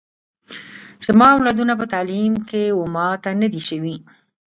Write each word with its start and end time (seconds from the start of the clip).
زما 1.05 1.27
اولادونه 1.35 1.73
په 1.79 1.85
تعلیم 1.93 2.33
کي 2.49 2.63
و 2.71 2.79
ماته 2.95 3.31
نه 3.41 3.47
دي 3.53 3.61
سوي 3.69 3.95